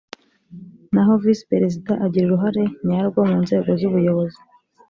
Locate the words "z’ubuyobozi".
3.79-4.41